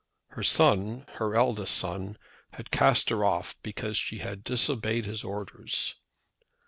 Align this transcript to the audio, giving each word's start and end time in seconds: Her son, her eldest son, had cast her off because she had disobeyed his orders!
Her 0.29 0.41
son, 0.41 1.05
her 1.17 1.35
eldest 1.35 1.75
son, 1.75 2.17
had 2.53 2.71
cast 2.71 3.11
her 3.11 3.23
off 3.23 3.61
because 3.61 3.97
she 3.99 4.17
had 4.17 4.43
disobeyed 4.43 5.05
his 5.05 5.23
orders! 5.23 5.95